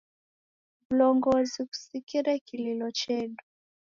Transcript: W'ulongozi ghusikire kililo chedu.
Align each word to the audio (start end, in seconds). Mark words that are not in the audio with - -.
W'ulongozi 0.83 1.59
ghusikire 1.69 2.33
kililo 2.45 2.87
chedu. 2.99 3.41